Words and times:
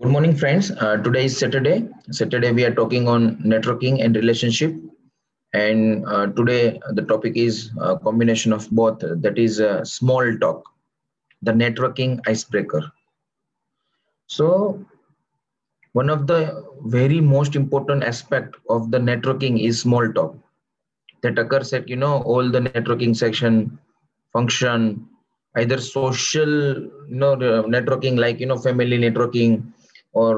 Good 0.00 0.12
morning, 0.12 0.34
friends. 0.36 0.70
Uh, 0.70 0.96
today 0.98 1.24
is 1.26 1.36
Saturday. 1.38 1.88
Saturday, 2.10 2.52
we 2.52 2.64
are 2.64 2.74
talking 2.74 3.08
on 3.08 3.36
networking 3.42 4.02
and 4.04 4.14
relationship. 4.16 4.74
And 5.52 6.04
uh, 6.06 6.26
today, 6.28 6.80
the 6.92 7.02
topic 7.02 7.36
is 7.36 7.70
a 7.80 7.98
combination 7.98 8.52
of 8.52 8.70
both. 8.70 9.00
That 9.00 9.38
is 9.38 9.60
uh, 9.60 9.84
small 9.84 10.24
talk, 10.38 10.62
the 11.42 11.52
networking 11.52 12.20
icebreaker. 12.26 12.82
So, 14.26 14.84
one 15.92 16.10
of 16.10 16.26
the 16.26 16.64
very 16.86 17.20
most 17.20 17.56
important 17.56 18.04
aspect 18.04 18.56
of 18.70 18.90
the 18.90 18.98
networking 18.98 19.60
is 19.64 19.80
small 19.80 20.12
talk. 20.12 20.36
That 21.22 21.38
occurs 21.38 21.72
at 21.72 21.88
you 21.88 21.96
know 21.96 22.22
all 22.22 22.48
the 22.50 22.60
networking 22.60 23.16
section 23.16 23.78
function 24.32 25.06
either 25.56 25.78
social 25.78 26.52
you 27.08 27.18
know 27.22 27.36
networking 27.66 28.18
like 28.18 28.38
you 28.40 28.46
know 28.46 28.56
family 28.58 28.98
networking 28.98 29.72
or 30.18 30.32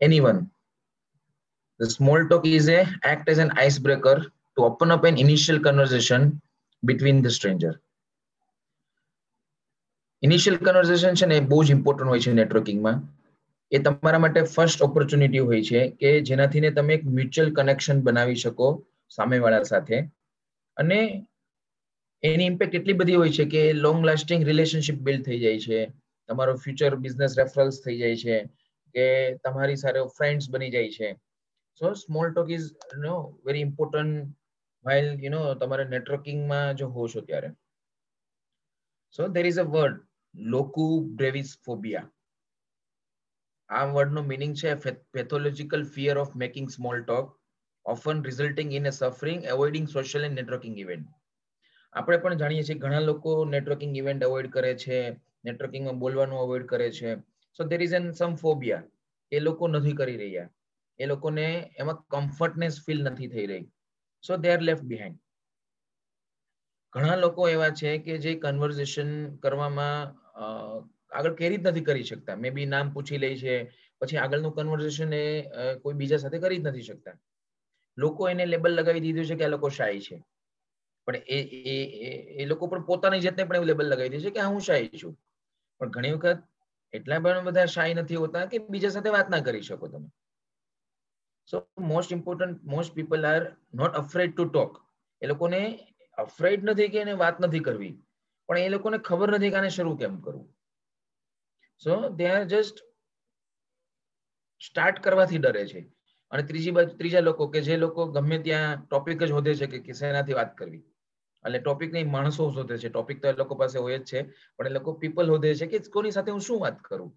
anyone. 0.00 0.40
The 1.80 1.88
small 1.90 2.26
talk 2.30 2.46
is 2.46 2.68
a, 2.68 2.80
act 3.10 3.28
as 3.32 3.38
an 3.44 3.52
icebreaker 3.66 4.16
to 4.56 4.66
open 4.68 4.90
up 4.96 5.06
an 5.10 5.20
initial 5.26 5.60
conversation 5.68 6.26
between 6.82 7.22
the 7.26 7.32
stranger. 7.38 7.72
Initial 10.22 10.56
conversation 10.56 11.14
છે 11.14 11.26
ને 11.26 11.36
એ 11.36 11.40
બહુ 11.40 11.64
જ 11.64 11.70
important 11.70 12.08
હોય 12.08 12.20
છે 12.20 12.32
નેટવર્કિંગમાં 12.32 12.96
એ 13.72 13.78
તમારા 13.78 14.18
માટે 14.18 14.42
first 14.42 14.82
opportunity 14.82 15.38
હોય 15.38 15.62
છે 15.62 15.80
કે 16.00 16.20
જેનાથી 16.20 16.60
ને 16.60 16.70
તમે 16.70 16.94
એક 16.94 17.06
મ્યુચ્યુઅલ 17.06 17.54
કનેક્શન 17.54 18.02
બનાવી 18.02 18.34
શકો 18.34 18.68
સામેવાળા 19.10 19.62
સાથે. 19.62 20.00
અને 20.76 21.26
એની 22.22 22.46
ઇમ્પેક્ટ 22.46 22.74
એટલી 22.74 22.92
બધી 22.92 23.14
હોય 23.14 23.30
છે 23.30 23.44
કે 23.44 23.72
લોંગ 23.72 24.04
લાસ્ટિંગ 24.06 24.44
રિલેશનશિપ 24.44 24.98
બિલ્ડ 24.98 25.24
થઈ 25.24 25.40
જાય 25.40 25.58
છે. 25.58 25.92
તમારો 26.28 26.56
ફ્યુચર 26.56 26.96
બિઝનેસ 26.96 27.38
રેફરલ્સ 27.38 27.82
થઈ 27.86 27.98
જાય 27.98 28.16
છે. 28.16 28.36
કે 28.94 29.06
તમારી 29.44 29.76
સાથે 29.76 30.02
ફ્રેન્ડ્સ 30.16 30.50
બની 30.50 30.70
જાય 30.70 30.90
છે. 30.90 31.08
So 31.80 31.94
small 31.94 32.28
talk 32.30 32.48
is 32.50 32.68
no 32.98 33.16
very 33.44 33.64
important 33.68 34.30
while 34.84 35.08
you 35.22 35.30
know 35.30 35.42
તમારે 35.56 35.84
નેટવર્કિંગમાં 35.88 36.76
જો 36.76 36.88
હો 36.90 37.08
છો 37.08 37.20
ત્યારે. 37.22 37.50
So 39.18 39.28
there 39.28 39.46
is 39.46 39.60
a 39.60 39.66
word 39.66 40.00
locu 40.34 40.86
brevis 41.18 41.50
phobia 41.64 42.08
આ 43.70 43.86
વર્ડનો 43.92 44.22
મિનિંગ 44.24 44.54
છે 44.54 44.70
pathological 45.12 45.82
fear 45.94 46.16
of 46.18 46.34
making 46.34 46.68
small 46.68 47.02
talk 47.02 47.26
often 47.86 48.22
resulting 48.24 48.70
in 48.72 48.86
a 48.86 48.92
suffering 48.92 49.40
avoiding 49.44 49.86
social 49.88 50.24
and 50.24 50.38
networking 50.40 50.76
event 50.78 51.08
આપણે 51.92 52.18
પણ 52.18 52.38
જાણીએ 52.38 52.62
છીએ 52.62 52.78
ઘણા 52.78 53.00
લોકો 53.00 53.32
નેટવર્કિંગ 53.46 53.94
ઇવેન્ટ 53.96 54.24
અવોઇડ 54.24 54.48
કરે 54.50 54.72
છે 54.74 54.98
નેટવર્કિંગમાં 55.44 55.98
બોલવાનું 55.98 56.42
અવોઇડ 56.44 56.66
કરે 56.66 56.88
છે. 56.90 57.12
So 57.58 57.64
there 57.64 57.80
is 57.82 57.94
an 57.94 58.06
some 58.12 58.32
phobia 58.36 58.88
એ 59.32 59.40
લોકો 59.40 59.64
નથી 59.68 59.94
કરી 59.94 60.18
રહ્યા. 60.18 60.48
એ 60.98 61.04
લોકોને 61.06 61.46
એમાં 61.76 61.98
કમ્ફર્ટનેસ 62.08 62.74
ફીલ 62.84 63.00
નથી 63.04 63.28
થઈ 63.28 63.46
રહી. 63.46 63.64
So 64.24 64.32
they 64.36 64.48
are 64.50 64.62
left 64.62 64.86
behind 64.86 65.18
ઘણા 66.92 67.16
લોકો 67.16 67.42
એવા 67.48 67.72
છે 67.72 67.90
કે 67.98 68.14
જે 68.18 68.32
કન્વર્ઝેશન 68.36 69.10
કરવામાં 69.42 69.98
આગળ 71.12 71.34
કેરી 71.34 71.58
જ 71.58 71.64
નથી 71.64 71.86
કરી 71.86 72.04
શકતા. 72.04 72.36
મે 72.36 72.48
બી 72.50 72.66
નામ 72.66 72.92
પૂછી 72.94 73.18
લે 73.18 73.30
છે, 73.36 73.54
પછી 74.00 74.18
આગળનું 74.18 74.54
કન્વર્ઝેશન 74.56 75.12
એ 75.14 75.24
કોઈ 75.82 75.98
બીજા 76.00 76.18
સાથે 76.18 76.38
કરી 76.38 76.58
જ 76.58 76.64
નથી 76.64 76.82
શકતા. 76.82 77.16
લોકો 77.98 78.28
એને 78.28 78.44
લેબલ 78.46 78.74
લગાવી 78.74 79.04
દીધું 79.06 79.28
છે 79.28 79.36
કે 79.36 79.44
આ 79.44 79.54
લોકો 79.54 79.68
શાય 79.70 80.00
છે. 80.00 80.16
પણ 81.08 81.22
એ 81.28 81.38
એ 82.36 82.46
લોકો 82.46 82.64
પણ 82.68 82.86
પોતાની 82.86 83.20
જાતને 83.20 83.44
પણ 83.44 83.56
એવું 83.56 83.70
લેબલ 83.70 83.86
લગાવી 83.86 84.12
દે 84.14 84.20
છે 84.20 84.30
કે 84.30 84.40
હું 84.44 84.60
શાય 84.60 84.98
છું. 85.00 85.14
પણ 85.80 85.90
ઘણી 85.90 86.14
વખત 86.16 86.40
એટલા 86.92 87.20
પણ 87.20 87.44
બધા 87.44 87.66
શાય 87.66 87.94
નથી 87.94 88.14
હોતા 88.14 88.46
કે 88.46 88.58
બીજા 88.58 88.90
સાથે 88.90 89.10
વાત 89.10 89.28
ના 89.28 89.40
કરી 89.40 89.62
શકો 89.62 89.88
તમે. 89.88 90.08
So 91.48 91.66
most 91.78 92.12
important 92.12 92.62
most 92.64 92.94
people 92.94 93.24
are 93.24 93.42
not 93.72 93.94
afraid 93.94 94.32
to 94.32 94.44
talk 94.44 94.72
એ 95.22 95.26
લોકોને 95.26 95.60
અફ્રેડ 96.18 96.64
નથી 96.64 96.88
કે 96.88 97.00
એને 97.00 97.12
વાત 97.12 97.40
નથી 97.40 97.60
કરવી. 97.60 97.94
પણ 98.48 98.58
એ 98.58 98.68
લોકોને 98.68 98.98
ખબર 98.98 99.30
નથી 99.36 99.50
કે 99.50 99.56
આને 99.56 99.70
શરૂ 99.70 99.96
કેમ 99.96 100.20
કરવું. 100.22 100.46
So 101.82 102.10
they 102.10 102.26
are 102.26 102.44
just 102.44 102.76
start 104.60 104.98
કરવાથી 105.00 105.38
ડરે 105.38 105.66
છે. 105.66 105.80
અને 106.32 106.42
ત્રીજી 106.42 106.70
બાજુ, 106.70 106.96
ત્રીજા 106.96 107.20
લોકો 107.20 107.48
કે 107.48 107.60
જે 107.60 107.76
લોકો 107.76 108.06
ગમે 108.06 108.38
ત્યાં 108.38 108.86
ટોપિક 108.86 109.18
જ 109.18 109.30
હોદે 109.30 109.54
છે 109.54 109.66
કે 109.66 109.92
શેનાથી 109.92 110.34
વાત 110.34 110.56
કરવી. 110.56 110.84
એટલે 111.44 111.58
ટોપિક 111.58 111.92
નહીં, 111.92 112.10
માણસો 112.10 112.50
શોધે 112.52 112.78
છે. 112.78 112.88
ટોપિક 112.88 113.22
તો 113.22 113.28
એ 113.28 113.32
લોકો 113.32 113.54
પાસે 113.54 113.78
હોય 113.78 113.98
જ 113.98 114.04
છે. 114.04 114.20
પણ 114.56 114.66
એ 114.66 114.70
લોકો 114.70 114.96
પીપલ 115.02 115.26
શોધે 115.26 115.54
છે 115.54 115.66
કે 115.66 115.82
કોની 115.90 116.12
સાથે 116.12 116.30
હું 116.30 116.40
શું 116.40 116.60
વાત 116.60 116.80
કરું? 116.82 117.12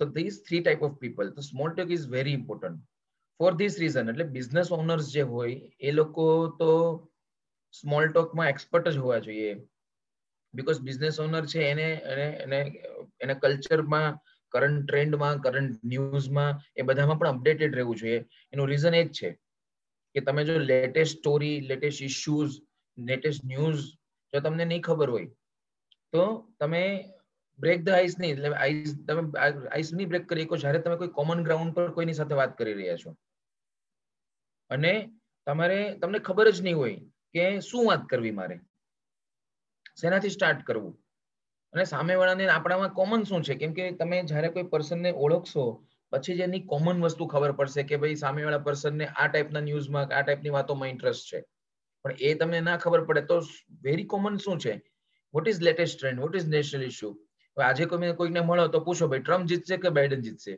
So 0.00 0.04
this 0.16 0.42
three 0.46 0.62
type 0.62 0.82
of 0.82 0.98
people 0.98 1.32
તો 1.36 1.42
small 1.42 1.70
talk 1.72 1.90
is 1.90 2.08
very 2.08 2.38
important 2.40 2.80
for 3.40 3.52
this 3.60 3.78
reason 3.82 4.12
એટલે 4.12 4.24
બિઝનેસ 4.36 4.72
ઓનર્સ 4.72 5.12
જે 5.12 5.22
હોય, 5.22 5.60
એ 5.80 5.90
લોકો 5.92 6.26
તો 6.58 6.70
સ્મોલ 7.74 8.08
ટોકમાં 8.08 8.48
એક્સપર્ટ 8.48 8.90
જ 8.94 8.98
હોવા 8.98 9.20
જોઈએ. 9.26 9.52
બિકોઝ 10.54 10.80
બિઝનેસ 10.80 11.18
ઓનર 11.18 11.44
છે, 11.46 11.60
એને 11.72 11.88
એને 12.12 12.58
એને 13.20 13.34
કલ્ચરમાં 13.34 14.18
કરંટ 14.52 14.84
ટ્રેન્ડમાં 14.86 15.40
કરંટ 15.40 15.84
ન્યૂઝમાં 15.84 16.60
એ 16.76 16.82
બધામાં 16.82 17.18
પણ 17.18 17.32
અપડેટેડ 17.34 17.78
રહેવું 17.78 17.96
જોઈએ. 17.96 18.20
એનું 18.52 18.68
રીઝન 18.68 18.94
એ 18.94 19.04
જ 19.04 19.10
છે 19.18 19.30
કે 20.14 20.20
તમે 20.20 20.44
જો 20.44 20.58
latest 20.58 21.18
story 21.18 21.60
latest 21.70 22.02
issues 22.02 22.60
latest 22.98 23.44
news 23.44 23.82
જો 24.32 24.40
તમને 24.40 24.64
નહીં 24.64 24.82
ખબર 24.82 25.10
હોય, 25.10 25.28
તો 26.12 26.22
તમે 26.60 26.82
બ્રેક 27.58 27.84
ધ 27.86 27.94
આઈસ 27.96 28.18
નહીં, 28.18 28.34
એટલે 28.36 28.56
આઈસ 28.56 28.94
તમે 29.08 29.22
આઈસ 29.40 29.92
નહીં 29.92 30.08
બ્રેક 30.08 30.26
કરી 30.28 30.46
શકો, 30.46 30.56
જ્યારે 30.56 30.82
તમે 30.84 30.96
કોઈ 30.96 31.12
કોમન 31.18 31.44
ગ્રાઉન્ડ 31.46 31.74
પર 31.74 31.92
કોઈની 31.98 32.18
સાથે 32.20 32.34
વાત 32.40 32.58
કરી 32.58 32.76
રહ્યા 32.80 33.00
છો. 33.02 33.14
અને 34.70 34.92
તમારે, 35.46 35.78
તમને 36.00 36.18
ખબર 36.18 36.52
જ 36.52 36.66
નહીં 36.66 36.76
હોય 36.76 36.98
કે 37.34 37.60
શું 37.60 37.86
વાત 37.86 38.04
કરવી 38.10 38.34
મારે. 38.40 38.56
શેનાથી 40.00 40.34
સ્ટાર્ટ 40.36 40.66
કરવું? 40.66 40.92
અને 41.72 41.84
સામેવાળાને 41.84 42.48
આપણામાં 42.48 42.92
કોમન 42.98 43.24
શું 43.24 43.42
છે? 43.42 43.54
કેમ 43.54 43.72
કે 43.78 43.88
તમે 44.00 44.22
જ્યારે 44.24 44.52
કોઈ 44.54 44.70
પર્સનને 44.74 45.10
ઓળખશો, 45.24 45.64
પછી 46.12 46.36
જ 46.38 46.46
એની 46.48 46.66
કોમન 46.72 47.02
વસ્તુ 47.04 47.26
ખબર 47.32 47.52
પડશે 47.58 47.82
કે 47.88 47.96
ભાઈ 47.96 48.22
સામેવાળા 48.24 48.66
પર્સનને 48.68 49.06
આ 49.06 49.26
ટાઈપના 49.28 49.60
ન્યૂઝમાં 49.60 50.14
આ 50.18 50.22
ટાઈપની 50.22 50.56
વાતોમાં 50.56 50.92
ઇન્ટરેસ્ટ 50.94 51.28
છે. 51.30 51.40
પણ 52.04 52.16
એ 52.18 52.34
તમને 52.34 52.60
ના 52.60 52.76
ખબર 52.76 53.04
પડે 53.08 53.26
તો 53.26 53.36
વેરી 53.82 54.08
કોમન 54.14 54.36
શું 54.36 54.58
છે? 54.58 54.74
What 55.34 55.48
is 55.48 55.60
latest 55.60 55.98
trend 55.98 56.20
what 56.20 56.40
is 56.40 56.48
national 56.56 56.88
issue 56.88 57.12
આજે 57.56 57.84
કોઈ 57.86 58.12
કોઈને 58.16 58.40
મળો 58.40 58.68
તો 58.68 58.80
પૂછો, 58.80 59.08
ભાઈ 59.08 59.22
ટ્રમ્પ 59.22 59.48
જીતશે 59.50 59.76
કે 59.76 59.88
બાઇડન 59.88 60.22
જીતશે? 60.22 60.54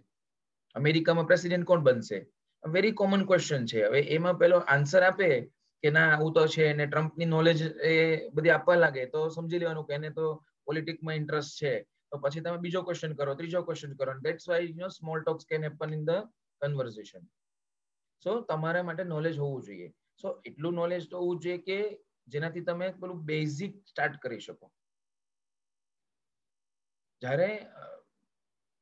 અમેરિકામાં 0.76 1.26
પ્રેસિડેન્ટ 1.26 1.66
કોણ 1.66 1.82
બનશે? 1.82 2.18
વેરી 2.64 2.92
કોમન 2.92 3.24
ક્વેશ્ચન 3.26 3.66
છે. 3.66 3.80
હવે 3.86 4.00
એમાં 4.16 4.38
પેલો 4.38 4.58
આન્સર 4.74 5.02
આપે 5.02 5.50
કે 5.82 5.90
ના, 5.90 6.10
આવું 6.16 6.32
તો 6.34 6.46
છે 6.48 6.68
અને 6.68 6.86
ટ્રમ્પની 6.86 7.26
નોલેજ 7.26 7.62
એ 7.62 7.94
બધી 8.34 8.54
આપવા 8.56 8.76
લાગે, 8.76 9.02
તો 9.14 9.28
સમજી 9.28 9.58
લેવાનું 9.58 9.86
કે 9.88 9.94
એને 9.94 10.10
તો 10.10 10.26
પોલિટિકમાં 10.66 11.18
ઇન્ટરેસ્ટ 11.22 11.58
છે. 11.60 11.72
તો 12.10 12.18
પછી 12.18 12.40
તમે 12.40 12.58
બીજો 12.58 12.82
ક્વેશ્ચન 12.82 13.12
કરો, 13.18 13.34
ત્રીજો 13.34 13.62
ક્વેશ્ચન 13.62 13.92
કરો 13.98 14.14
that's 14.22 14.48
why 14.48 14.70
you 14.70 14.76
know 14.76 14.88
small 14.88 15.20
talks 15.22 15.44
can 15.50 15.66
happen 15.68 15.94
in 15.98 16.04
the 16.04 16.22
conversation 16.62 17.26
so 18.22 18.40
તમારા 18.48 18.82
માટે 18.82 19.04
નોલેજ 19.04 19.38
હોવું 19.38 19.62
જોઈએ. 19.62 19.88
સો 20.18 20.28
એટલું 20.44 20.74
નોલેજ 20.74 21.08
તો 21.10 21.16
હોવું 21.18 21.40
જોઈએ 21.40 21.58
કે 21.60 21.78
જેનાથી 22.28 22.64
તમે 22.64 22.86
પેલું 23.00 23.24
બેઝિક 23.26 23.74
સ્ટાર્ટ 23.86 24.16
કરી 24.20 24.40
શકો. 24.40 24.70
જ્યારે 27.22 27.50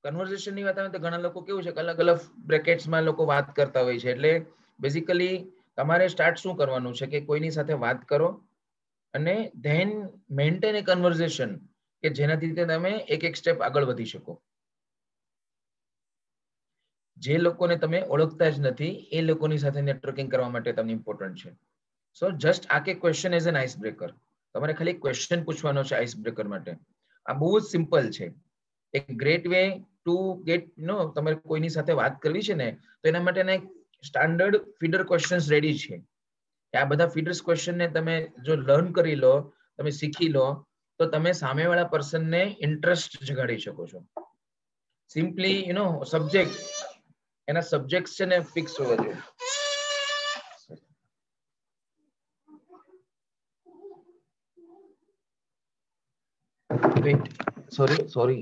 કન્વર્ઝેશનની 0.04 0.66
વાત 0.68 0.78
આવે 0.78 0.92
તો 0.92 0.98
ઘણા 0.98 1.24
લોકો 1.26 1.42
કેવું 1.42 1.64
છે 1.64 1.72
કે 1.72 1.80
અલગ 1.80 2.00
અલગ 2.00 2.22
બ્રેકેટ્સમાં 2.46 3.04
લોકો 3.04 3.26
વાત 3.26 3.52
કરતા 3.54 3.84
હોય 3.84 4.00
છે. 4.00 4.10
એટલે 4.10 4.32
બેઝિકલી 4.78 5.36
તમારે 5.76 6.06
સ્ટાર્ટ 6.08 6.38
શું 6.38 6.56
કરવાનું 6.56 6.94
છે 6.94 7.06
કે 7.06 7.26
કોઈની 7.26 7.50
સાથે 7.50 7.74
વાત 7.78 8.00
કરો 8.06 8.30
અને 9.14 9.36
ધેન 9.66 9.90
મેન્ટેન 10.30 10.74
એ 10.74 10.82
કન્વર્ઝેશન 10.82 11.52
કે 12.02 12.08
જેનાથી 12.10 12.54
તમે 12.56 12.92
એક 13.08 13.24
એક 13.24 13.36
સ્ટેપ 13.36 13.58
આગળ 13.60 13.86
વધી 13.86 14.12
શકો. 14.14 14.32
જે 17.22 17.38
લોકોને 17.38 17.76
તમે 17.76 18.02
ઓળખતા 18.02 18.48
જ 18.48 18.60
નથી, 18.60 18.92
એ 19.12 19.20
લોકોની 19.20 19.58
સાથે 19.58 19.80
નેટવર્કિંગ 19.80 20.30
કરવા 20.30 20.48
માટે 20.48 20.72
તમને 20.72 20.92
ઇમ્પોર્ટન્ટ 20.92 21.36
છે. 21.36 21.50
સો 22.20 22.30
જસ્ટ 22.30 22.66
આ 22.70 22.78
કે 22.78 22.94
question 22.94 23.34
as 23.34 23.46
an 23.46 23.56
ice 23.56 23.78
breaker 23.78 24.10
તમારે 24.54 24.72
ખાલી 24.72 24.92
ક્વેશ્ચન 24.92 25.44
પૂછવાનો 25.44 25.84
છે 25.84 25.94
આઈસ 25.94 26.16
બ્રેકર 26.16 26.48
માટે. 26.48 26.72
આ 27.26 27.32
બહુ 27.32 27.60
જ 27.60 27.62
સિમ્પલ 27.62 28.10
છે. 28.10 28.32
એક 28.94 29.12
great 29.16 29.46
way 29.48 29.62
to 29.78 30.44
get 30.46 30.78
know 30.78 31.08
તમારે 31.08 31.36
કોઈની 31.36 31.68
સાથે 31.68 31.92
વાત 31.92 32.22
કરવી 32.22 32.42
છે 32.42 32.54
ને, 32.54 32.68
તો 33.02 33.08
એના 33.08 33.22
માટે 33.22 33.40
એક 33.40 33.62
સ્ટાન્ડર્ડ 34.04 34.56
ફીડર 34.56 35.02
ક્વેશ્ચન્સ 35.02 35.50
રેડી 35.50 35.78
છે. 35.78 36.02
આ 36.78 36.84
બધા 36.84 37.06
ફીડર્સ 37.06 37.42
ક્વેશ્ચનને 37.42 37.88
તમે 37.88 38.32
જો 38.44 38.54
લર્ન 38.54 38.92
કરી 38.92 39.14
લો, 39.14 39.52
તમે 39.78 39.90
શીખી 39.90 40.28
લો, 40.28 40.66
તો 40.98 41.06
તમે 41.06 41.32
સામેવાળા 41.32 41.84
પર્સનને 41.84 42.56
ઇન્ટરેસ્ટ 42.60 43.24
જગાડી 43.24 43.58
શકો 43.58 43.86
છો. 43.86 44.04
સિમ્પલી 45.08 45.68
યુ 45.68 45.74
નો 45.74 46.04
સબ્જેક્ટ 46.04 46.81
એના 47.48 47.62
સબ્જેક્ટ 47.64 48.14
છે 48.16 48.26
ને 48.26 48.38
ફિક્સ 48.44 48.74
હોવા 48.78 48.98
જોઈએ. 48.98 49.18
Wait, 57.04 57.24
sorry 57.70 57.98
sorry. 58.08 58.38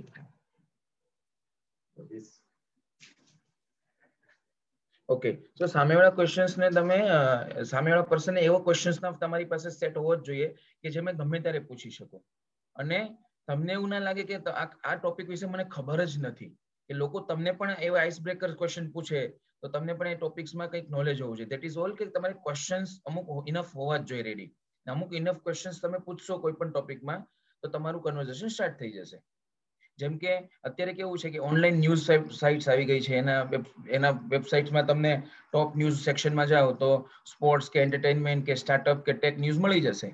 ઓકે 5.09 5.31
તો 5.59 5.67
સામેવાળા 5.69 6.17
ક્વેશ્ચન્સ 6.19 6.55
ને 6.63 6.69
તમે 6.71 6.99
સામેવાળા 7.71 8.11
પર્સન 8.11 8.39
એવો 8.43 8.59
ક્વેશ્ચન્સ 8.67 9.01
ના 9.03 9.13
તમારી 9.23 9.51
પાસે 9.53 9.71
સેટ 9.73 9.99
હોવો 10.01 10.17
જ 10.19 10.27
જોઈએ 10.29 10.49
કે 10.81 10.93
જે 10.95 11.01
મેં 11.07 11.19
ગમે 11.21 11.43
ત્યારે 11.43 11.61
પૂછી 11.69 11.93
શકો. 11.97 12.23
અને 12.77 13.01
તમને 13.49 13.73
એવું 13.73 13.91
ના 13.91 14.05
લાગે 14.07 14.25
કે 14.25 14.37
આ 14.55 14.97
ટોપિક 14.97 15.29
વિશે 15.29 15.47
મને 15.49 15.65
ખબર 15.75 16.01
જ 16.07 16.23
નથી. 16.25 16.53
કે 16.91 16.99
લોકો 17.01 17.21
તમને 17.27 17.53
પણ 17.59 17.83
એવા 17.89 18.01
આઈસ 18.03 18.21
બ્રેકર 18.27 18.55
ક્વેશ્ચન 18.61 18.87
પૂછે, 18.95 19.21
તો 19.63 19.69
તમને 19.75 19.95
પણ 19.99 20.15
એ 20.15 20.21
ટોપિક્સમાં 20.21 20.71
કંઈક 20.71 20.89
નોલેજ 20.95 21.21
હોવું 21.23 21.37
જોઈએ. 21.41 21.51
દેટ 21.53 21.67
ઇઝ 21.69 21.77
ઓલ 21.85 21.93
કે 21.99 22.11
તમારે 22.15 22.35
ક્વેશ્ચન્સ 22.47 22.95
અમુક 23.11 23.29
ઇનફ 23.51 23.75
હોવા 23.81 23.99
જ 23.99 24.09
જોઈએ 24.13 24.25
રેડી 24.29 24.51
અમુક 24.87 25.13
ઇનફ 25.19 25.43
ક્વેશ્ચન્સ 25.45 25.79
તમે 25.83 26.01
પૂછશો 26.07 26.39
કોઈ 26.45 26.57
પણ 26.61 26.73
ટોપિકમાં 26.73 27.29
તો 27.63 27.71
તમારું 27.75 28.03
કન્વર્ઝેશન 28.05 28.53
સ્ટાર્ટ 28.55 28.77
થઈ 28.81 28.93
જશે. 28.97 29.19
જેમ 29.99 30.15
કે 30.23 30.35
અત્યારે 30.69 30.93
કેવું 30.99 31.23
છે 31.23 31.31
કે 31.33 31.41
ઓનલાઈન 31.49 31.81
ન્યૂઝ 31.81 32.05
સાઇટ્સ 32.39 32.69
આવી 32.69 32.87
ગઈ 32.91 33.01
છે. 33.07 33.17
એના 33.23 33.41
એના 33.97 34.13
વેબસાઇટ્સમાં 34.35 34.87
તમને 34.91 35.13
ટોપ 35.23 35.77
ન્યૂઝ 35.81 35.99
સેક્શનમાં 36.05 36.53
જાઓ 36.53 36.71
તો 36.83 36.93
સ્પોર્ટ્સ 37.33 37.69
કે 37.75 37.83
એન્ટરટેનમેન્ટ 37.87 38.47
કે 38.47 38.61
સ્ટાર્ટઅપ 38.63 39.05
કે 39.09 39.19
ટેક 39.19 39.43
ન્યૂઝ 39.45 39.61
મળી 39.65 39.85
જશે. 39.87 40.11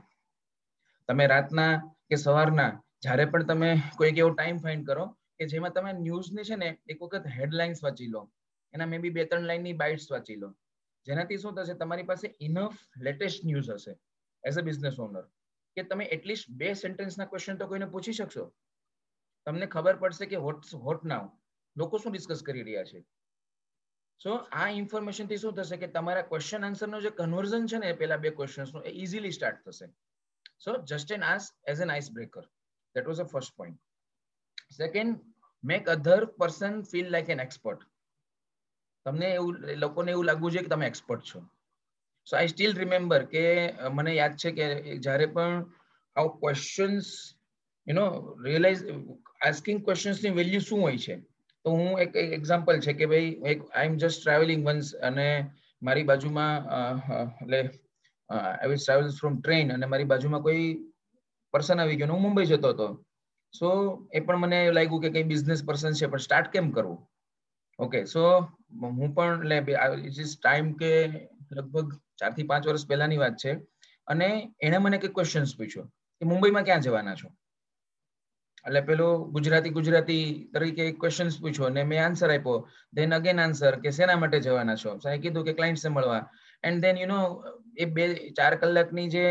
તમે 1.08 1.24
રાતના 1.34 1.72
કે 2.10 2.16
સવારના 2.24 2.72
જ્યારે 3.04 3.32
પણ 3.32 3.46
તમે 3.52 3.70
કોઈક 4.00 4.18
એવો 4.22 4.34
ટાઈમ 4.34 4.58
ફાઇન્ડ 4.64 4.90
કરો 4.90 5.06
કે 5.40 5.48
જેમાં 5.52 5.72
તમે 5.72 5.92
ન્યૂઝને 6.00 6.44
છે 6.44 6.56
ને 6.56 6.68
એક 6.86 7.02
વખત 7.02 7.26
હેડલાઇન્સ 7.38 7.82
વાંચી 7.86 8.10
લો. 8.10 8.22
એના 8.74 8.86
મે 8.86 8.98
બી 8.98 9.14
બે 9.16 9.24
ત્રણ 9.24 9.48
લાઇનની 9.50 9.76
બાઇટ્સ 9.82 10.10
વાંચી 10.10 10.38
લો. 10.42 10.52
જેનાથી 11.06 11.38
શું 11.38 11.56
થશે? 11.56 11.74
તમારી 11.74 12.08
પાસે 12.12 12.28
ઇનફ 12.40 12.78
લેટેસ્ટ 13.06 13.44
ન્યૂઝ 13.44 13.72
હશે 13.74 13.92
એઝ 14.44 14.58
અ 14.58 14.62
બિઝનેસ 14.68 14.98
ઓનર 14.98 15.26
કે 15.76 15.84
તમે 15.90 16.06
એટલીસ્ટ 16.16 16.54
બે 16.62 16.72
સેન્ટેન્સના 16.84 17.28
ક્વેશ્ચન 17.32 17.58
તો 17.58 17.68
કોઈને 17.68 17.86
પૂછી 17.86 18.16
શકશો? 18.20 18.46
તમને 19.46 19.66
ખબર 19.74 20.00
પડશે 20.02 20.26
કે 20.26 20.40
વોટ 20.46 20.72
હોટ 20.86 21.04
નાવ 21.04 21.28
લોકો 21.76 21.98
શું 21.98 22.12
ડિસ્કસ 22.12 22.42
કરી 22.42 22.66
રહ્યા 22.68 22.88
છે? 22.90 23.04
સો 24.20 24.34
આ 24.60 24.68
ઇન્ફોર્મેશનથી 24.80 25.40
શું 25.44 25.54
થશે 25.54 25.76
કે 25.76 25.92
તમારા 25.94 26.28
ક્વેશ્ચન 26.30 26.68
આન્સરનો 26.68 27.00
જે 27.06 27.10
કન્વર્ઝન 27.20 27.66
છે 27.72 27.78
ને 27.78 27.94
પેલા 28.02 28.22
બે 28.24 28.30
ક્વેશ્ચન્સનો 28.30 28.82
એ 28.82 28.92
ઇઝીલી 29.04 29.36
સ્ટાર્ટ 29.38 29.64
થશે. 29.64 29.86
So 30.58 30.70
just 30.90 31.10
an 31.16 31.26
ask 31.32 31.50
as 31.72 31.82
an 31.84 31.92
ice 31.94 32.08
breaker 32.12 32.44
that 32.94 33.06
was 33.10 33.20
a 33.24 33.28
first 33.32 33.56
point 33.56 33.80
second 34.70 35.20
make 35.64 35.88
other 35.88 36.26
person 36.40 36.82
feel 36.90 37.12
like 37.12 37.28
an 37.28 37.40
expert 37.40 37.84
તમને 39.06 39.28
એવું, 39.34 39.54
લોકોને 39.76 40.10
એવું 40.12 40.26
લાગવું 40.26 40.52
જોઈએ 40.52 40.66
કે 40.66 40.72
તમે 40.74 40.86
એક્સપર્ટ 40.86 41.24
છો. 41.24 41.40
સો 42.26 42.36
આઈ 42.36 42.52
સ્ટીલ 42.52 42.74
રિમેમ્બર 42.74 43.26
કે 43.32 43.44
મને 43.92 44.16
યાદ 44.16 44.36
છે 44.42 44.52
કે 44.52 44.66
જ્યારે 44.98 45.26
પણ 45.26 45.62
આવું 46.16 46.38
questions 46.40 47.10
you 47.86 47.94
know 47.94 48.06
realise 48.44 48.82
asking 49.46 49.84
ક્વેશ્ચન્સની 49.84 50.36
value 50.40 50.60
શું 50.60 50.80
હોય 50.80 50.98
છે? 50.98 51.16
તો 51.64 51.70
હું 51.70 52.00
એક 52.00 52.16
એક્ઝામ્પલ 52.16 52.80
છે 52.80 52.92
કે 52.94 53.06
ભાઈ, 53.06 53.38
એક 53.44 53.62
I 53.70 53.86
am 53.86 53.96
just 53.96 54.20
travelling 54.22 54.66
once 54.66 54.94
અને 55.02 55.28
મારી 55.82 56.08
બાજુમાં 56.10 56.54
એટલે 57.42 57.60
I 58.30 58.68
will 58.70 58.80
travel 58.82 59.10
from 59.20 59.40
train 59.40 59.72
અને 59.72 59.86
મારી 59.86 60.10
બાજુમાં 60.12 60.42
કોઈ 60.42 60.68
પર્સન 61.54 61.80
આવી 61.80 61.98
ગયો 61.98 62.12
હું 62.12 62.22
મુંબઈ 62.26 62.48
જતો 62.50 62.72
હતો. 62.74 62.88
સો 63.58 63.68
એ 64.12 64.20
પણ 64.20 64.36
મને 64.36 64.58
લાગ્યું 64.70 65.02
કે 65.02 65.10
કઈ 65.10 65.22
બિઝનેસ 65.22 65.64
પર્સન 65.64 65.92
છે, 65.92 66.06
પણ 66.06 66.18
સ્ટાર્ટ 66.18 66.52
કેમ 66.52 66.70
કરવું? 66.70 67.00
ઓકે 67.78 68.04
સો 68.04 68.22
હું 68.82 69.14
પણ, 69.14 69.40
એટલે 69.40 69.58
ઇટ 70.08 70.20
ઇઝ 70.20 70.36
ટાઈમ 70.42 70.72
કે 70.72 70.92
લગભગ 71.52 71.96
ચારથી 72.20 72.42
પાંચ 72.42 72.68
વર્ષ 72.68 72.88
પહેલાની 72.88 73.16
વાત 73.16 73.36
છે. 73.44 73.52
અને 74.06 74.28
એણે 74.60 74.78
મને 74.78 74.98
કઈ 74.98 75.08
ક્વેશ્ચન્સ 75.08 75.56
પૂછ્યો. 75.58 75.84
કે 76.20 76.24
મુંબઈમાં 76.26 76.64
ક્યાં 76.64 76.80
જવાના 76.80 77.14
છો? 77.14 77.28
એટલે 78.66 78.80
પેલો 78.80 79.08
ગુજરાતી 79.34 79.70
ગુજરાતી 79.70 80.22
તરીકે 80.54 80.92
ક્વેશ્ચન્સ 80.92 81.40
પૂછ્યો 81.40 81.66
અને 81.66 81.82
મેં 81.84 82.04
આન્સર 82.04 82.30
આપ્યો. 82.30 82.68
દેન 82.92 83.14
અગેન 83.14 83.40
આન્સર 83.40 83.76
કે 83.80 83.90
શેના 83.90 84.16
માટે 84.16 84.40
જવાના 84.40 84.76
છો? 84.76 84.98
સાહેબ, 84.98 85.20
કીધું 85.22 85.44
કે 85.44 85.52
ક્લાયન્ટ 85.52 85.86
મળવા 85.86 86.22
એન્ડ 86.64 86.82
દેન 86.82 86.98
યુ 86.98 87.06
નો 87.06 87.20
એ 87.78 87.84
બે, 87.84 88.32
ચાર 88.36 88.54
કલાકની 88.56 89.08
જે 89.08 89.24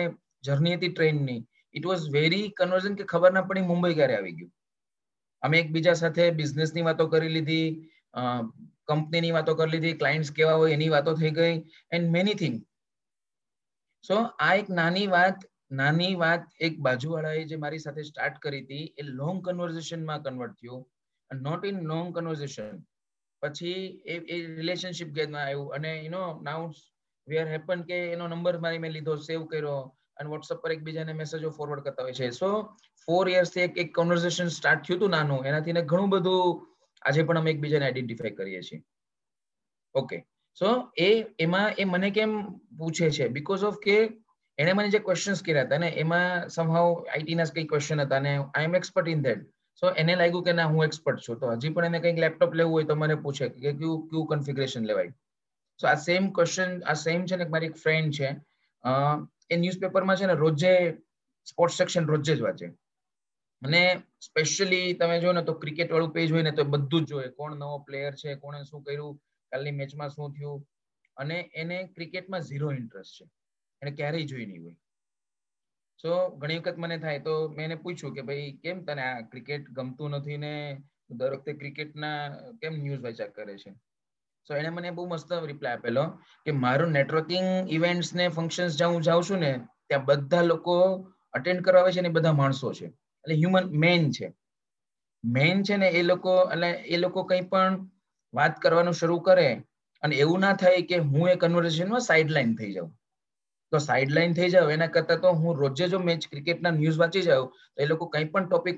જર્ની 0.43 0.75
હતી 0.75 0.93
ટ્રેનની 0.93 1.39
ઇટ 1.75 1.89
વોઝ 1.89 2.05
વેરી 2.17 2.51
કન્વર્ઝન 2.59 2.99
કે 2.99 3.09
ખબર 3.11 3.31
ના 3.37 3.47
પડી 3.49 3.69
મુંબઈ 3.71 3.97
ક્યારે 3.97 4.15
આવી 4.17 4.35
ગયું. 4.37 4.51
અમે 5.43 5.57
એકબીજા 5.59 5.97
સાથે 6.03 6.23
બિઝનેસની 6.39 6.85
વાતો 6.89 7.09
કરી 7.13 7.33
લીધી 7.37 7.67
કંપનીની 8.89 9.35
વાતો 9.37 9.57
કરી 9.59 9.73
લીધી 9.73 9.99
ક્લાયન્ટ્સ 10.01 10.31
કેવા 10.37 10.57
હોય 10.61 10.77
એની 10.77 10.93
વાતો 10.95 11.17
થઈ 11.19 11.33
ગઈ 11.39 11.53
એન્ડ 11.91 12.13
મેની 12.15 12.39
થિંગ 12.41 12.57
સો 14.03 14.17
આ 14.45 14.53
એક 14.61 14.67
નાની 14.79 15.07
વાત 15.15 15.45
નાની 15.73 16.15
વાત 16.15 16.43
એક 16.59 16.73
બાજુવાળાએ 16.87 17.45
જે 17.51 17.57
મારી 17.63 17.83
સાથે 17.83 18.03
સ્ટાર્ટ 18.09 18.35
કરી 18.43 18.63
હતી, 18.63 18.85
એ 18.99 19.03
લોંગ 19.19 19.39
કન્વર્ઝેશનમાં 19.45 20.23
કન્વર્ટ 20.25 20.57
થયું. 20.59 20.83
નોટ 21.31 21.63
ઇન 21.69 21.77
લોંગ 21.91 22.11
કન્વર્ઝેશન 22.15 22.75
પછી 23.43 23.81
એ 24.05 24.15
એ 24.33 24.37
રિલેશનશિપ 24.59 25.09
ગેટમાં 25.17 25.45
આવ્યું. 25.45 25.73
અને 25.75 25.91
you 25.95 26.11
know 26.11 26.23
now 26.47 26.61
where 27.27 27.45
happen 27.53 27.79
કે 27.89 27.97
એનો 28.13 28.27
નંબર 28.27 28.55
મારી 28.63 28.83
મેં 28.83 28.95
લીધો 28.97 29.15
સેવ 29.27 29.45
કર્યો. 29.51 29.79
અને 30.17 30.29
વોટ્સઅપ 30.29 30.61
પર 30.63 30.71
એકબીજાને 30.71 31.13
મેસેજો 31.13 31.49
ફોરવર્ડ 31.49 31.83
કરતા 31.83 32.03
હોય 32.03 32.13
છે. 32.13 32.29
સો 32.29 32.49
ફોર 33.07 33.29
યર્સ 33.29 33.57
એક 33.57 33.77
એક 33.77 33.93
કન્વર્ઝેશન 33.95 34.47
સ્ટાર્ટ 34.47 34.85
થયું 34.87 34.99
હતું 34.99 35.09
નાનું. 35.09 35.45
એનાથી 35.45 35.71
ઘણું 35.71 36.09
બધું 36.09 36.67
આજે 37.01 37.23
પણ 37.23 37.37
અમે 37.37 37.51
એકબીજાને 37.51 37.85
આઈડેન્ટિફાઈ 37.85 38.31
કરીએ 38.31 38.61
છીએ. 38.61 38.83
ઓકે 39.95 40.17
સો 40.59 40.67
એ 40.97 41.09
એમાં 41.39 41.73
એ 41.77 41.83
મને 41.83 42.09
કેમ 42.11 42.31
પૂછે 42.77 43.09
છે? 43.09 43.27
બીકોઝ 43.27 43.63
ઓફ 43.63 43.77
કે 43.83 43.97
એને 44.57 44.73
મને 44.73 44.89
જે 44.89 44.99
ક્વેશ્ચન્સ 44.99 45.41
કર્યા 45.43 45.63
હતા 45.63 45.77
ને, 45.77 45.89
એમાં 45.89 46.49
સમહાઉ 46.49 47.03
આઈટી 47.03 47.35
ના 47.35 47.43
કઈ 47.43 47.67
ક્વેશ્ચન 47.67 48.01
હતા 48.01 48.19
ને 48.19 48.37
I 48.37 48.63
am 48.63 48.75
expert 48.75 49.07
in 49.07 49.21
that 49.21 49.43
so 49.81 49.91
એને 49.91 50.15
લાગ્યું 50.15 50.43
કે 50.43 50.53
ના, 50.53 50.65
હું 50.65 50.83
એક્સપર્ટ 50.83 51.19
છું. 51.19 51.39
તો 51.39 51.51
હજી 51.51 51.69
પણ 51.69 51.85
એને 51.85 51.99
કંઈક 51.99 52.19
લેપટોપ 52.19 52.53
લેવું 52.53 52.73
હોય 52.73 52.83
તો 52.83 52.95
મને 52.95 53.15
પૂછે 53.15 53.49
કે 53.49 53.73
કયું 53.73 54.07
કયું 54.09 54.27
કન્ફિગ્રેશન 54.27 54.85
લેવાય. 54.85 55.13
સો 55.81 55.87
આ 55.87 55.95
સેમ 55.95 56.31
ક્વેશ્ચન 56.31 56.81
આ 56.83 56.93
સેમ 56.93 57.25
છે 57.25 57.35
ને 57.35 57.45
મારી 57.45 57.67
એક 57.67 57.75
ફ્રેન્ડ 57.75 58.13
છે. 58.13 58.29
એ 59.49 59.57
ન્યૂઝપેપરમાં 59.57 60.15
છે 60.15 60.25
ને 60.25 60.33
રોજે 60.33 60.97
સ્પોર્ટ્સ 61.45 61.77
સેક્શન 61.77 62.05
રોજે 62.05 62.35
જ 62.35 62.41
વાંચે. 62.41 62.67
અને 63.61 64.03
સ્પેશિયલી 64.21 64.93
તમે 64.93 65.19
જો 65.19 65.31
ને 65.31 65.43
તો 65.43 65.53
ક્રિકેટ 65.53 65.91
વાળું 65.91 66.11
પેજ 66.11 66.31
હોય 66.31 66.41
ને 66.41 66.51
તો 66.51 66.63
બધું 66.63 67.05
જ 67.05 67.09
જોઈએ 67.09 67.27
કોણ 67.27 67.55
નવો 67.55 67.77
પ્લેયર 67.77 68.15
છે, 68.15 68.35
કોણે 68.35 68.63
શું 68.63 68.83
કર્યું, 68.83 69.17
કાલની 69.51 69.71
મેચમાં 69.71 70.09
શું 70.09 70.33
થયું. 70.33 70.67
અને 71.17 71.49
એને 71.55 71.83
ક્રિકેટમાં 71.83 72.41
ઝીરો 72.41 72.71
ઇન્ટરેસ્ટ 72.71 73.13
છે. 73.13 73.25
એને 73.81 73.91
ક્યારેય 73.91 74.25
જોઈ 74.25 74.45
નહીં 74.45 74.63
હોય. 74.63 74.75
સો 76.01 76.29
ઘણી 76.29 76.57
વખત 76.57 76.77
મને 76.77 76.97
થાય 76.97 77.19
તો 77.19 77.49
મેં 77.49 77.65
એને 77.65 77.75
પૂછ્યું 77.75 78.15
કે 78.15 78.21
ભાઈ, 78.21 78.51
કેમ 78.63 78.83
તને 78.83 79.01
આ 79.01 79.21
ક્રિકેટ 79.21 79.69
ગમતું 79.69 80.09
નથી 80.09 80.37
ને 80.37 80.83
દર 81.09 81.33
વખતે 81.33 81.53
ક્રિકેટના 81.53 82.29
કેમ 82.61 82.73
ન્યૂઝ 82.73 82.99
વાંચ્યા 82.99 83.27
કરે 83.27 83.57
છે? 83.57 83.75
સો 84.47 84.53
એણે 84.53 84.69
મને 84.69 84.89
બહુ 84.91 85.03
મસ્ત 85.07 85.31
રિપ્લાય 85.51 85.77
આપેલો 85.77 86.03
કે 86.45 86.51
મારું 86.55 86.91
નેટવર્કિંગ 86.91 87.47
ઇવેન્ટ્સ 87.69 88.09
ને 88.13 88.25
ફંક્શન્સ 88.29 88.73
હું 88.83 89.01
જાઉં 89.01 89.23
છું 89.23 89.39
ને, 89.39 89.51
ત્યાં 89.87 90.05
બધા 90.05 90.43
લોકો 90.43 90.75
અટેન્ડ 91.33 91.63
કરવા 91.65 91.81
આવે 91.81 91.91
છે 91.91 92.01
ને 92.01 92.09
બધા 92.09 92.33
માણસો 92.33 92.73
છે. 92.73 92.87
એટલે 93.25 93.35
હ્યુમન 93.35 93.71
મેન 93.75 94.11
છે. 94.11 94.27
મેન 95.23 95.63
છે 95.63 95.77
ને 95.77 95.87
એ 95.91 96.03
લોકો, 96.03 96.33
એટલે 96.53 96.69
એ 96.87 96.97
લોકો 96.97 97.23
કંઈ 97.23 97.47
પણ 97.51 97.79
વાત 98.33 98.59
કરવાનું 98.59 98.93
શરૂ 98.93 99.19
કરે 99.19 99.47
અને 100.03 100.15
એવું 100.15 100.39
ના 100.39 100.55
થાય 100.55 100.85
કે 100.89 100.97
હું 101.05 101.29
એ 101.29 101.35
કન્વર્ઝેશનમાં 101.35 102.05
સાઇડલાઇન 102.09 102.51
થઈ 102.55 102.71
જાઉં. 102.73 102.91
તો 103.71 103.77
સાઇડલાઇન 103.79 104.35
થઈ 104.37 104.49
જાવ 104.49 104.69
એના 104.69 104.87
કરતાં 104.87 105.21
તો 105.21 105.31
હું 105.33 105.57
રોજે 105.57 105.85
જો 105.87 105.99
મેચ 105.99 106.27
ક્રિકેટના 106.29 106.71
ન્યૂઝ 106.71 106.99
વાંચી 107.01 107.21
જાઉં, 107.21 107.49
તો 107.75 107.79
એ 107.83 107.85
લોકો 107.85 108.05
કંઈ 108.07 108.29
પણ 108.33 108.45
ટોપિક 108.45 108.77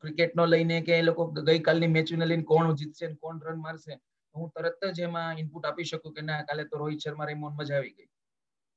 ક્રિકેટનો 0.00 0.46
લઈને 0.46 0.76
કે 0.82 0.98
એ 0.98 1.02
લોકો 1.02 1.28
ગઈકાલની 1.42 1.92
મેચને 1.96 2.26
લઈને 2.26 2.44
કોણ 2.44 2.74
જીતશે 2.74 3.14
કોણ 3.20 3.40
રન 3.46 3.60
મારશે 3.60 3.94
હું 4.34 4.50
તરત 4.54 4.82
જ 4.96 5.06
એમાં 5.08 5.42
ઇનપુટ 5.42 5.68
આપી 5.70 5.88
શકું 5.90 6.14
કે 6.16 6.22
ના, 6.28 6.40
કાલે 6.48 6.64
તો 6.70 6.80
રોહિત 6.82 7.00
શર્મા 7.04 7.28
રેમોન 7.30 7.54
મજા 7.60 7.78
આવી 7.78 7.94
ગઈ. 7.98 8.10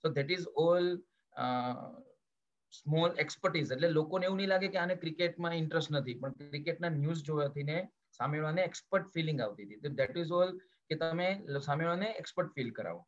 So 0.04 0.14
that 0.18 0.32
is 0.36 0.48
all 0.68 0.86
small 2.80 3.12
expertise 3.24 3.70
એટલે 3.76 3.90
લોકોને 3.98 4.26
એવું 4.28 4.40
નહીં 4.42 4.52
લાગે 4.54 4.68
કે 4.74 4.80
આને 4.82 4.96
ક્રિકેટમાં 5.04 5.60
ઇન્ટરેસ્ટ 5.62 5.92
નથી, 5.94 6.18
પણ 6.22 6.34
ક્રિકેટના 6.52 6.96
ન્યૂઝ 7.02 7.22
જોવાથી 7.28 7.68
ને 7.70 7.78
સામેવાળાને 8.20 8.64
એક્સપર્ટ 8.70 9.14
ફિલિંગ 9.14 9.40
આવતી 9.46 9.68
હતી. 9.68 9.94
ધેટ 10.00 10.18
ઇઝ 10.24 10.34
ઓલ 10.42 10.52
કે 10.90 10.96
તમે 11.02 11.30
સામેવાળાને 11.68 12.10
એક્સપર્ટ 12.22 12.52
ફીલ 12.56 12.72
કરાવો. 12.78 13.02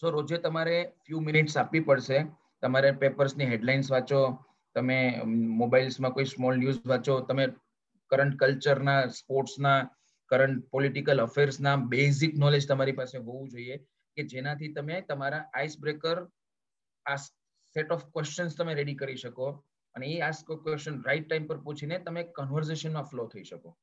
સો 0.00 0.10
રોજે 0.16 0.38
તમારે 0.46 0.78
ફ્યુ 1.04 1.20
મિનિટ્સ 1.28 1.56
આપવી 1.60 1.84
પડશે. 1.88 2.18
તમારે 2.62 2.90
પેપર્સની 3.02 3.50
હેડલાઇન્સ 3.52 3.88
વાંચો, 3.94 4.20
તમે 4.76 4.98
મોબાઈલ્સમાં 5.60 6.14
કોઈ 6.16 6.28
સ્મોલ 6.34 6.56
ન્યૂઝ 6.62 6.80
વાંચો, 6.92 7.14
તમે 7.28 7.44
કરંટ 8.10 8.38
કલ્ચરના 8.40 9.00
સ્પોર્ટ્સના 9.18 9.78
કરંટ 10.32 10.62
પોલિટિકલ 10.74 11.24
અફેર્સના 11.26 11.76
બેઝિક 11.94 12.38
નોલેજ 12.44 12.68
તમારી 12.70 12.98
પાસે 13.00 13.16
હોવું 13.18 13.50
જોઈએ 13.54 13.76
કે 14.16 14.28
જેનાથી 14.32 14.72
તમે 14.78 15.02
તમારા 15.10 15.42
આઈસ 15.60 15.76
બ્રેકર 15.84 16.16
આ 17.06 17.18
સેટ 17.76 17.94
ઓફ 17.96 18.08
ક્વેશ્ચન્સ 18.14 18.58
તમે 18.58 18.78
રેડી 18.80 18.98
કરી 19.02 19.20
શકો 19.24 19.52
અને 19.94 20.08
એ 20.14 20.16
આસ્ક 20.28 20.52
ક્વેશ્ચન 20.64 20.98
રાઈટ 21.08 21.28
ટાઈમ 21.28 21.48
પર 21.52 21.60
પૂછીને 21.68 21.96
તમે 22.08 22.24
કન્વર્ઝેશનમાં 22.38 23.08
ફ્લો 23.12 23.28
થઈ 23.34 23.46
શકો 23.50 23.76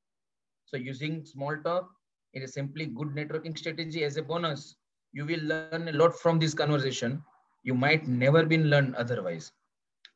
so 0.74 0.84
using 0.88 1.18
small 1.32 1.58
talk 1.62 1.96
it 2.34 2.44
is 2.44 2.53
simply 2.53 2.86
good 2.86 3.15
networking 3.15 3.56
strategy 3.58 4.03
as 4.03 4.18
a 4.18 4.22
bonus 4.22 4.75
you 5.13 5.25
will 5.25 5.46
learn 5.51 5.88
a 5.88 5.91
lot 5.91 6.15
from 6.15 6.39
this 6.39 6.53
conversation 6.53 7.22
you 7.65 7.74
might 7.74 8.08
never 8.08 8.46
been 8.46 8.65
learned 8.70 8.96
otherwise 8.96 9.51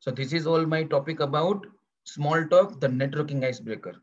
so 0.00 0.10
this 0.10 0.32
is 0.32 0.46
all 0.46 0.64
my 0.66 0.82
topic 0.84 1.20
about 1.20 1.66
small 2.06 2.46
talk 2.46 2.78
the 2.80 2.90
networking 3.00 3.42
icebreaker 3.44 3.94